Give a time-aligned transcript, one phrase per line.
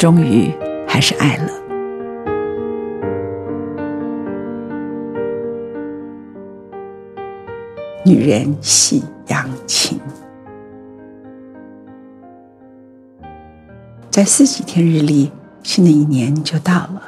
[0.00, 0.50] 终于
[0.88, 1.50] 还是爱了。
[8.02, 10.00] 女人夕阳情，
[14.10, 15.30] 在四几天日历，
[15.62, 17.02] 新的一年就到了。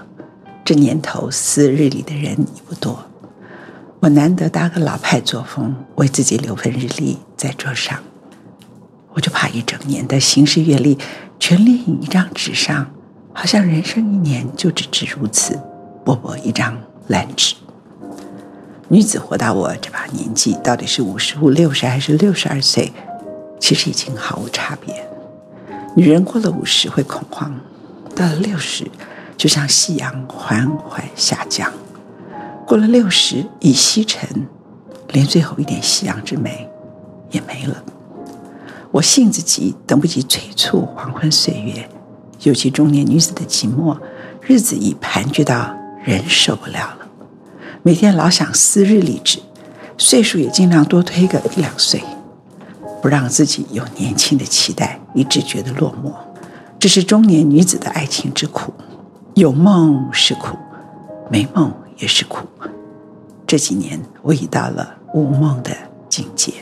[0.62, 3.02] 这年头撕日历的人也不多。
[4.00, 7.98] 我难得搭个老派作风，为自己留份日历在桌上。
[9.14, 10.98] 我就怕一整年的行事阅历
[11.38, 12.90] 全列印一张纸上，
[13.32, 15.60] 好像人生一年就只值如此
[16.04, 17.54] 薄薄一张烂纸。
[18.88, 22.92] 女子活到我这把年纪，到底是五十五、六十还是六十二岁，
[23.58, 24.94] 其实已经毫无差别。
[25.94, 27.54] 女人过了五十会恐慌，
[28.14, 28.90] 到了六十，
[29.36, 31.70] 就像夕阳缓缓下降；
[32.66, 34.46] 过了六十已西沉，
[35.08, 36.68] 连最后一点夕阳之美
[37.30, 37.82] 也没了。
[38.92, 41.88] 我性子急，等不及催促黄昏岁月，
[42.42, 43.96] 尤其中年女子的寂寞，
[44.42, 46.98] 日子已盘踞到人受不了了。
[47.82, 49.38] 每天老想撕日历纸，
[49.96, 52.02] 岁数也尽量多推个一两岁，
[53.00, 56.12] 不让自己有年轻的期待，一直觉得落寞。
[56.78, 58.74] 这是中年女子的爱情之苦，
[59.32, 60.58] 有梦是苦，
[61.30, 62.46] 没梦也是苦。
[63.46, 65.70] 这几年我已到了无梦的
[66.10, 66.52] 境界。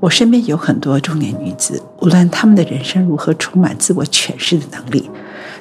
[0.00, 5.10] 我身边有很多中年女子，无论她们的人生如何充满自我诠释的能力，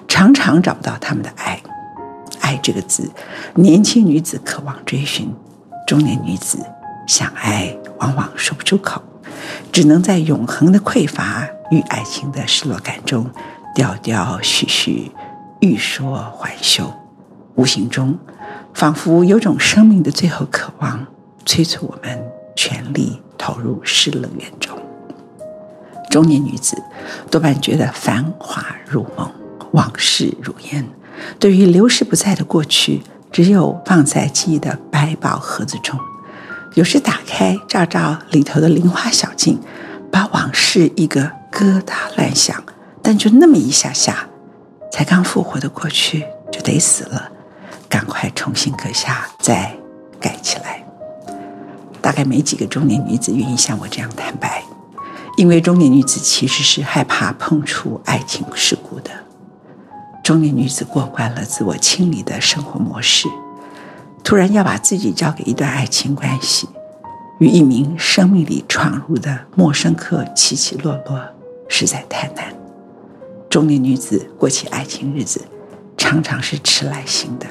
[0.07, 1.59] 常常找不到她们的爱。
[2.39, 3.09] 爱这个字，
[3.55, 5.33] 年轻女子渴望追寻，
[5.87, 6.59] 中年女子
[7.07, 9.01] 想爱，往往说不出口，
[9.71, 13.29] 只能在永恒的匮乏与爱情的失落感中，
[13.73, 15.11] 调调续续，
[15.61, 16.93] 欲说还休。
[17.55, 18.17] 无形中，
[18.73, 21.07] 仿佛有种生命的最后渴望，
[21.43, 22.23] 催促我们
[22.55, 23.19] 全力。
[23.37, 24.77] 投入失乐园中，
[26.09, 26.81] 中年女子
[27.29, 29.31] 多半觉得繁华如梦，
[29.71, 30.87] 往事如烟。
[31.39, 35.99] 对于流逝不再的过去，只有放在记忆的百宝盒子中。
[36.75, 39.59] 有时打开，照照里头的菱花小径，
[40.11, 42.63] 把往事一个疙瘩乱想。
[43.01, 44.27] 但就那么一下下，
[44.91, 47.31] 才刚复活的过去就得死了，
[47.87, 49.75] 赶快重新搁下，再
[50.19, 50.86] 盖起来。
[52.07, 54.63] 大概没几个中年女子愿意像我这样坦白，
[55.35, 59.11] 因为中年女子其实是害怕碰触爱情事故的。
[60.23, 63.27] 中年女子过惯了自我清理的生活模式，
[64.23, 66.69] 突然要把自己交给一段爱情关系，
[67.39, 71.21] 与一名生命里闯入的陌生客起起落落，
[71.67, 72.55] 实在太难。
[73.49, 75.41] 中年女子过起爱情日子，
[75.97, 77.45] 常常是迟来型的，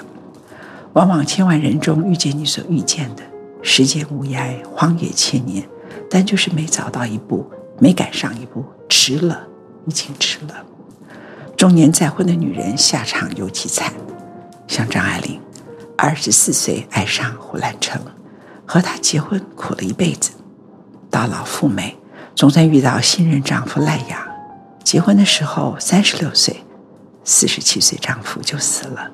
[0.94, 3.22] 往往千万人中遇见你所遇见的。
[3.62, 5.68] 时间无涯，荒野千年，
[6.10, 9.46] 但就是没早到一步，没赶上一步，迟了，
[9.86, 10.64] 已经迟了。
[11.56, 13.92] 中年再婚的女人下场尤其惨，
[14.68, 15.40] 像张爱玲，
[15.96, 18.00] 二十四岁爱上胡兰成，
[18.66, 20.32] 和他结婚苦了一辈子，
[21.10, 21.96] 到老赴美，
[22.34, 24.18] 总算遇到新任丈夫赖阳。
[24.84, 26.62] 结婚的时候三十六岁，
[27.24, 29.10] 四十七岁丈夫就死了，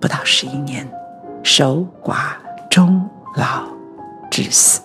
[0.00, 0.90] 不到十一年，
[1.44, 2.32] 守寡
[2.70, 3.81] 终老。
[4.32, 4.80] 至死，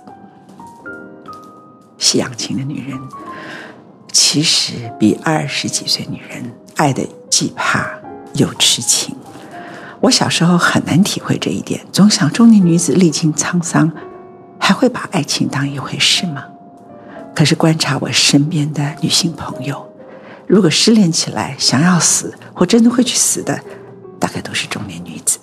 [1.97, 2.99] 夕阳情的女人，
[4.11, 7.89] 其实比二十几岁女人爱的既怕
[8.33, 9.15] 又痴情。
[10.01, 13.89] 我小时候很难体会这一点，总想中年女子历经沧桑，
[14.59, 16.43] 还会把爱情当一回事吗？
[17.33, 19.89] 可是观察我身边的女性朋友，
[20.45, 23.57] 如果失恋起来想要死，或真的会去死的，
[24.19, 25.39] 大概都是中年女子。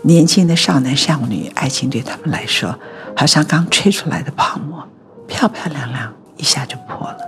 [0.00, 2.78] 年轻的少男少女，爱情对他们来说，
[3.16, 4.86] 好像刚吹出来的泡沫，
[5.26, 7.18] 漂漂亮亮，一下就破了，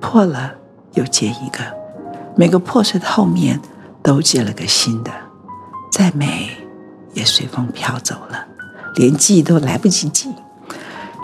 [0.00, 0.54] 破了
[0.94, 1.58] 又接一个，
[2.34, 3.60] 每个破碎的后面
[4.02, 5.12] 都接了个新的，
[5.92, 6.50] 再美
[7.12, 8.46] 也随风飘走了，
[8.96, 10.30] 连记都来不及记。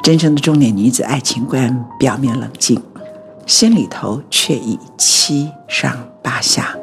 [0.03, 2.81] 真正的中年女子爱情观，表面冷静，
[3.47, 6.77] 心里头却已七上八下。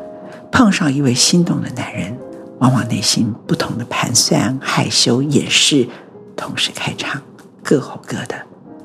[0.52, 2.18] 碰上一位心动的男人，
[2.60, 5.88] 往往内心不同的盘算、害羞、掩饰，
[6.36, 7.22] 同时开场，
[7.64, 8.36] 各吼各的，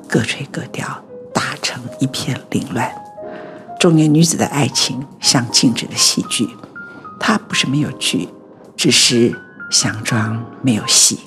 [0.07, 1.03] 各吹各调，
[1.33, 2.91] 打成一片凌乱。
[3.79, 6.47] 中年女子的爱情像静止的戏剧，
[7.19, 8.29] 她不是没有剧，
[8.75, 9.35] 只是
[9.69, 11.19] 想装没有戏。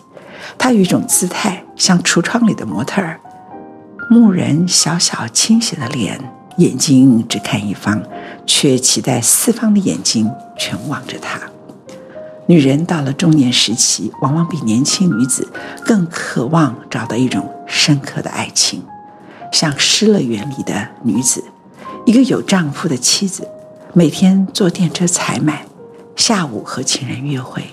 [0.57, 3.21] 她有一种姿态，像橱窗里的模特儿，
[4.09, 6.33] 牧人小小倾斜的脸。
[6.59, 8.01] 眼睛只看一方，
[8.47, 11.41] 却期待四方的眼睛全望着他。
[12.47, 15.49] 女人到了中年时期，往往比年轻女子
[15.85, 18.83] 更渴望找到一种深刻的爱情，
[19.51, 21.43] 像《失乐园》里的女子，
[22.05, 23.49] 一个有丈夫的妻子，
[23.95, 25.65] 每天坐电车采买，
[26.17, 27.65] 下午和情人约会。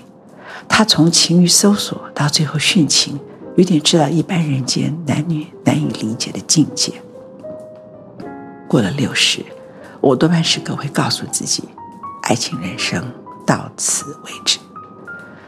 [0.68, 3.20] 她从情欲搜索到最后殉情，
[3.56, 6.94] 有点知道一般人间男女难以理解的境界。
[8.66, 9.44] 过了六十，
[10.00, 11.64] 我多半时刻会告诉自己，
[12.22, 13.04] 爱情人生
[13.46, 14.58] 到此为止。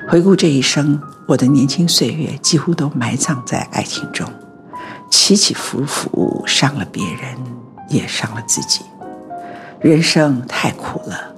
[0.08, 4.28] 回顾这一生，我的年轻岁月几乎都埋葬在爱情中，
[5.10, 7.36] 起起伏伏，伤了别人，
[7.88, 8.82] 也伤了自己。
[9.80, 11.34] 人生太苦了，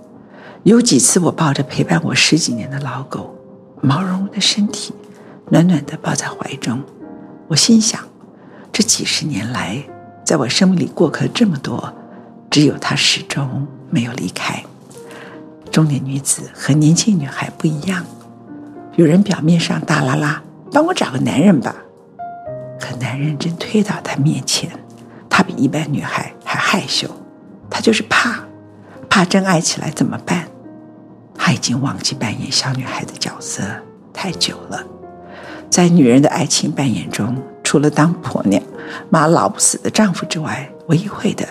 [0.65, 3.35] 有几次我抱着陪伴我十几年的老狗，
[3.81, 4.93] 毛茸茸的身体，
[5.49, 6.83] 暖暖地抱在怀中，
[7.49, 8.01] 我心想，
[8.73, 9.83] 这几十年来。
[10.25, 11.95] 在我生命里过客这么多，
[12.51, 14.61] 只有她始终没有离开。
[15.77, 18.03] 中年女子和年轻女孩不一样，
[18.95, 20.43] 有人表面上大拉拉，
[20.73, 21.77] 帮我找个男人吧，
[22.81, 24.71] 可男人真推到她面前，
[25.29, 27.07] 她比一般女孩还害羞，
[27.69, 28.41] 她就是怕，
[29.11, 30.49] 怕真爱起来怎么办？
[31.37, 33.63] 她已经忘记扮演小女孩的角色
[34.15, 34.83] 太久了，
[35.69, 38.63] 在女人的爱情扮演中，除了当婆娘。
[39.11, 41.47] 骂老不死的丈夫之外，唯一会的，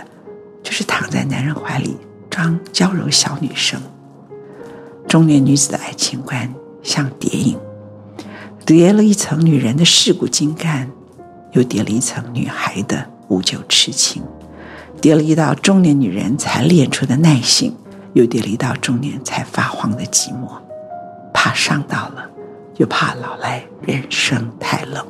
[0.64, 1.96] 就是躺在男人怀里
[2.28, 3.80] 装娇柔小女生。
[5.08, 6.54] 中年女子的爱情观
[6.84, 7.58] 像叠影，
[8.66, 10.90] 叠了一层女人的世故精干，
[11.54, 14.24] 又叠了一层女孩的无救痴情，
[15.00, 17.74] 叠了一道中年女人才练出的耐性，
[18.14, 20.50] 又叠了一道中年才发黄的寂寞。
[21.34, 22.30] 怕伤到了，
[22.78, 25.06] 又怕老来人生太冷，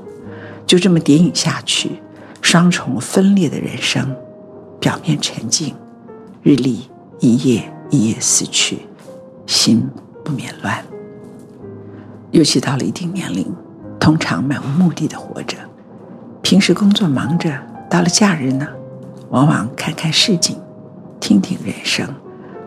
[0.67, 2.01] 就这么叠影下去。
[2.41, 4.15] 双重分裂的人生，
[4.79, 5.73] 表面沉静，
[6.43, 6.87] 日历
[7.19, 8.81] 一页一页撕去，
[9.45, 9.89] 心
[10.23, 10.83] 不免乱。
[12.31, 13.45] 尤其到了一定年龄，
[13.99, 15.57] 通常漫无目的的活着，
[16.41, 17.57] 平时工作忙着，
[17.89, 18.67] 到了假日呢，
[19.29, 20.57] 往往看看市井，
[21.19, 22.07] 听听人声，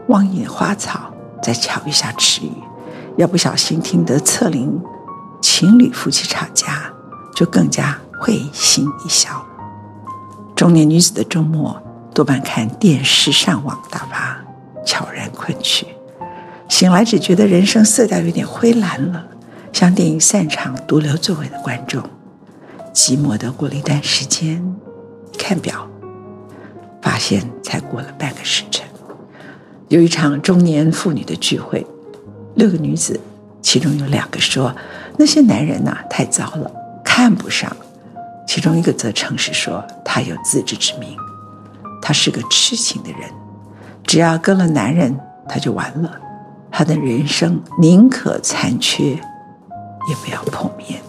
[0.07, 2.53] 望一眼花草，再瞧一下池鱼，
[3.17, 4.81] 要不小心听得侧邻
[5.43, 6.91] 情侣夫妻吵架，
[7.37, 9.45] 就更加会心一笑。
[10.57, 11.81] 中年女子的周末
[12.15, 14.39] 多半看电视、上网打发，
[14.85, 15.87] 悄然困去。
[16.69, 19.27] 醒来只觉得人生色调有点灰蓝了，
[19.73, 22.03] 像电影散场独留座位的观众。
[22.95, 24.63] 寂寞的过了一段时间，
[25.39, 25.89] 看表，
[27.01, 28.87] 发现才过了半个时辰。
[29.89, 31.87] 有一场中年妇女的聚会，
[32.55, 33.19] 六个女子，
[33.63, 34.75] 其中有两个说
[35.17, 36.71] ：“那些男人呐，太糟了，
[37.05, 37.75] 看不上。”
[38.47, 41.17] 其中一个则诚实说，他有自知之明，
[42.03, 43.21] 他是个痴情的人，
[44.05, 46.11] 只要跟了男人，他就完了。
[46.71, 51.01] 他的人生宁可残缺，也不要破灭。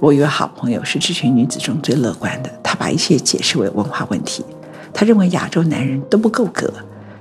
[0.00, 4.44] 我有个好朋友是这群女子中最乐观的，她把一切解释为文化问题。
[4.92, 6.72] 她认为亚洲男人都不够格，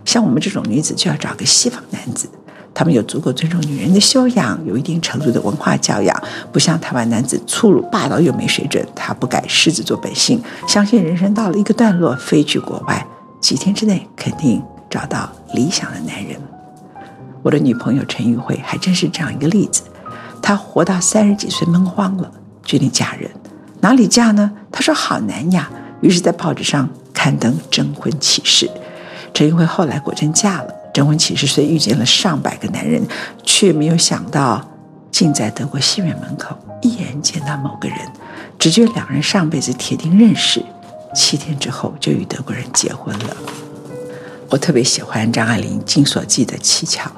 [0.03, 2.27] 像我们这种女子就要找个西方男子。
[2.73, 8.83] 他们有足够尊重女人的修养，有一定程度的文化教养，不像台湾男子粗鲁霸道又没水准。
[8.95, 13.05] 他不改狮子座本性，相信人生到了一个段落，飞去国外，
[13.41, 16.41] 几天之内肯定找到理想的男人。
[17.41, 19.83] 我的女朋友陈玉慧还真是这样一个例子。
[20.41, 22.31] 她活到三十几岁闷慌了，
[22.63, 23.29] 决定嫁人。
[23.79, 24.51] 哪里嫁呢？
[24.71, 25.69] 她说好难呀。
[26.01, 28.69] 于是，在报纸上刊登征婚启事。
[29.33, 30.73] 陈玉慧后来果真嫁了。
[30.93, 33.01] 征婚启事虽遇见了上百个男人，
[33.43, 34.61] 却没有想到，
[35.09, 37.97] 竟在德国戏院门口一眼见到某个人，
[38.59, 40.61] 只觉两人上辈子铁定认识，
[41.15, 43.37] 七天之后就与德国人结婚了。
[44.49, 47.09] 我特别喜欢张爱玲《金锁记》的七巧，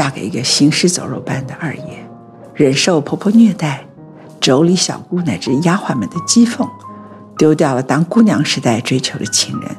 [0.00, 2.08] 嫁给一个行尸走肉般的二爷，
[2.54, 3.84] 忍受婆婆虐待，
[4.40, 6.66] 妯娌小姑乃至丫鬟们的讥讽，
[7.36, 9.70] 丢掉了当姑娘时代追求的情人，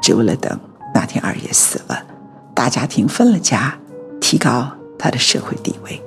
[0.00, 0.56] 只为了等
[0.94, 2.00] 那天二爷死了，
[2.54, 3.76] 大家庭分了家，
[4.20, 6.00] 提高他的社会地位。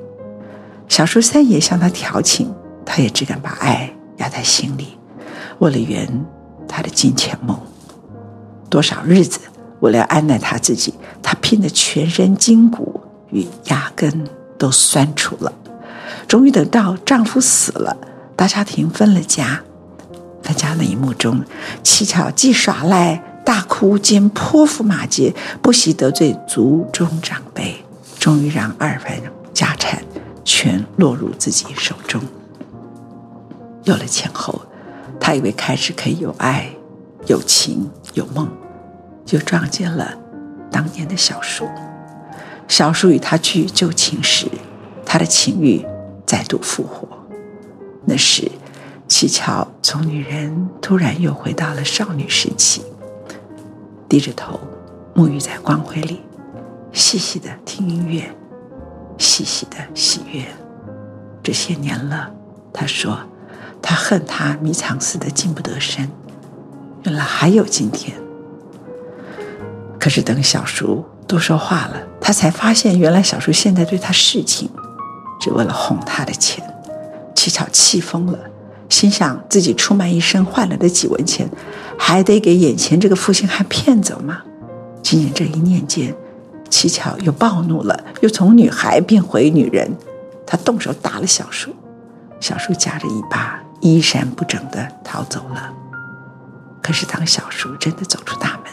[0.87, 4.97] 小叔三爷向他调情，他也只敢把爱压在心里，
[5.57, 6.07] 为了圆
[6.65, 7.59] 他的金钱梦。
[8.69, 9.41] 多少日子，
[9.81, 15.53] 为了安奈他自己，他拼得全身筋骨与牙根都酸楚了。
[16.27, 17.97] 终于等到丈夫死了，
[18.35, 19.61] 大家庭分了家。
[20.41, 21.43] 分家那一幕中，
[21.83, 27.83] 七巧既耍赖大哭，兼泼妇骂街，不惜得罪族中长辈，
[28.17, 29.11] 终于让二分
[29.53, 30.01] 家产
[30.43, 32.21] 全落入自己手中。
[33.83, 34.61] 有了钱后，
[35.19, 36.69] 他以为开始可以有爱、
[37.27, 38.49] 有情、有梦，
[39.25, 40.15] 就撞见了
[40.71, 41.67] 当年的小叔。
[42.69, 44.45] 小叔与他去旧情时，
[45.03, 45.85] 他的情欲
[46.25, 47.05] 再度复活。
[48.05, 48.49] 那时，
[49.07, 52.83] 七巧从女人突然又回到了少女时期，
[54.07, 54.59] 低着头，
[55.15, 56.21] 沐浴在光辉里，
[56.93, 58.31] 细细的听音乐，
[59.17, 60.45] 细细的喜悦。
[61.41, 62.31] 这些年了，
[62.71, 63.19] 他说，
[63.81, 66.07] 他恨他迷藏似的近不得身。
[67.03, 68.15] 原来还有今天。
[69.99, 74.67] 可是等小叔都说话了，他才发现，原来小叔现在对他示情，
[75.39, 76.65] 只为了哄他的钱。
[77.35, 78.39] 七巧气疯了。
[78.89, 81.47] 心想自己出卖一生换来的几文钱，
[81.99, 84.41] 还得给眼前这个负心汉骗走吗？
[85.03, 86.15] 仅仅这一念间，
[86.71, 89.95] 七巧又暴怒了，又从女孩变回女人。
[90.47, 91.71] 她动手打了小叔，
[92.39, 95.71] 小叔夹着尾巴，衣衫不整的逃走了。
[96.81, 98.68] 可是当小叔真的走出大门，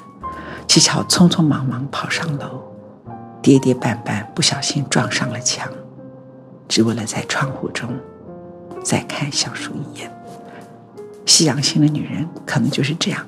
[0.76, 2.62] 七巧匆匆忙忙跑上楼，
[3.40, 5.66] 跌跌绊绊，不小心撞上了墙，
[6.68, 7.88] 只为了在窗户中。
[8.84, 10.12] 再看小叔一眼，
[11.24, 13.26] 夕阳星的女人可能就是这样，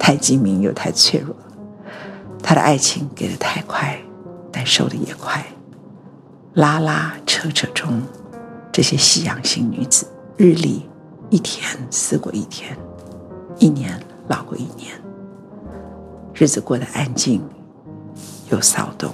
[0.00, 1.32] 太精明又太脆弱。
[2.42, 3.96] 她的爱情给的太快，
[4.50, 5.46] 但收的也快。
[6.54, 8.02] 拉拉扯扯中，
[8.72, 10.90] 这些夕阳星女子日历
[11.30, 12.76] 一天撕过一天，
[13.60, 15.00] 一年老过一年，
[16.34, 17.42] 日子过得安静
[18.50, 19.12] 又骚动，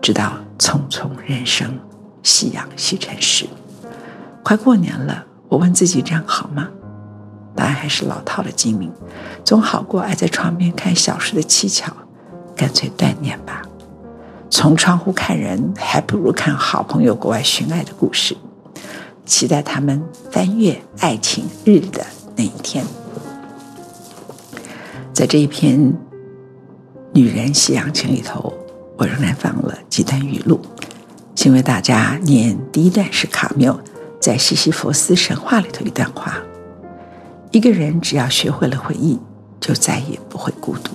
[0.00, 1.78] 直到匆匆人生，
[2.22, 3.46] 夕阳西沉时。
[4.42, 6.68] 快过年了，我问自己这样好吗？
[7.56, 8.92] 答案还是老套的精明，
[9.44, 11.92] 总好过爱在窗边看小事的蹊跷，
[12.54, 13.62] 干脆断念吧。
[14.50, 18.36] 从窗户看人，还不如看好朋友国外寻爱的故事，
[19.24, 22.04] 期待他们翻阅爱情日的
[22.36, 22.84] 那一天。
[25.12, 25.92] 在这一篇
[27.16, 28.52] 女人西洋情里头，
[28.98, 30.60] 我仍然放了几段语录，
[31.36, 33.78] 请为大家念第一段是卡缪。
[34.20, 36.38] 在西西弗斯神话里头一段话：
[37.52, 39.20] 一个人只要学会了回忆，
[39.60, 40.90] 就再也不会孤独。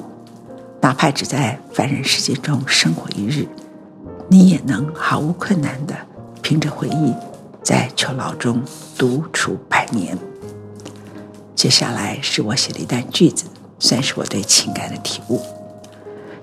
[0.82, 3.48] 哪怕只在凡人世界中生活一日，
[4.28, 5.96] 你也能毫无困难的
[6.42, 7.14] 凭着回忆，
[7.64, 8.62] 在囚牢中
[8.98, 10.18] 独处百年。
[11.56, 13.46] 接下来是我写的一段句子，
[13.80, 15.42] 算是我对情感的体悟。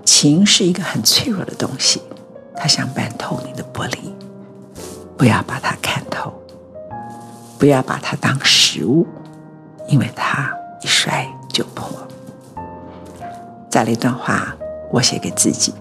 [0.06, 2.00] 情是一个很脆弱的东西，
[2.56, 3.98] 它像半透明的玻璃，
[5.18, 6.32] 不要把它看透。
[7.58, 9.06] 不要把它当食物，
[9.88, 11.88] 因为它一摔就破。
[13.70, 14.54] 再来一段话，
[14.92, 15.72] 我写给自己：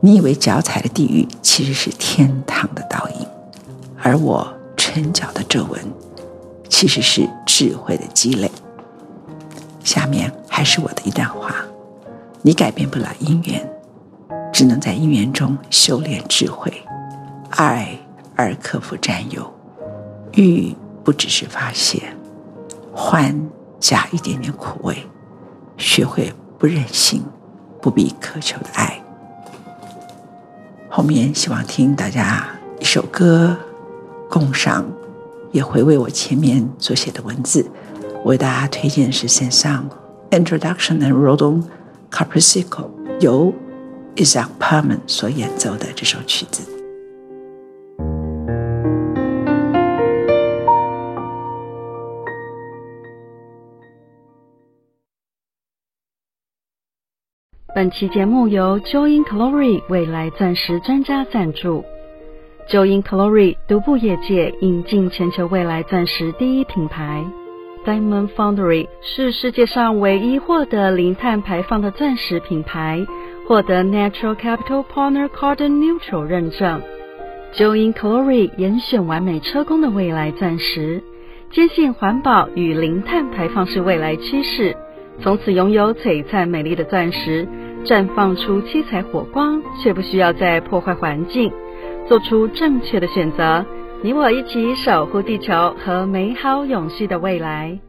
[0.00, 3.26] 你以为脚踩的地狱其实是天堂的倒影，
[4.02, 5.80] 而我唇角的皱纹
[6.68, 8.50] 其实是智慧的积累。
[9.84, 11.54] 下面还是我的一段话：
[12.48, 13.70] 你改变不了因缘，
[14.50, 16.72] 只能在因缘中修炼智慧，
[17.50, 17.90] 爱
[18.34, 19.52] 而克服占有，
[20.32, 20.74] 欲。
[21.04, 22.02] 不只是发泄，
[22.94, 23.38] 欢
[23.78, 24.96] 加一点点苦味，
[25.76, 27.22] 学会不任性，
[27.82, 28.98] 不必苛求的爱。
[30.88, 32.48] 后面希望听大家
[32.80, 33.54] 一首歌
[34.30, 34.86] 共赏，
[35.52, 37.70] 也回味我前面所写的文字。
[38.24, 39.90] 我为大家推荐的是 Saint-Saëns
[40.30, 41.62] Introduction and rodong
[42.10, 43.52] Capriccio 由
[44.16, 46.76] Isaac Perman 所演奏的这首曲子。
[57.74, 61.84] 本期节目由 Joyn Glory 未来钻石专家赞助。
[62.68, 67.24] Joyn Glory 独步业界，引进全球未来钻石第一品牌。
[67.84, 73.06] Diamond Foundry 是世界上唯一获得零碳排放的钻石品牌，
[73.46, 76.82] 获得 Natural Capital Partner Carbon Neutral 认证。
[77.54, 81.02] Joyn Glory 严选完美车工的未来钻石，
[81.50, 84.76] 坚信环保与零碳排放是未来趋势，
[85.22, 87.48] 从此拥有璀璨美丽的钻石，
[87.84, 91.50] 绽放出七彩火光，却不需要再破坏环境，
[92.06, 93.64] 做出正确的选择。
[94.00, 97.78] 你我一起守护地球和美好永续的未来。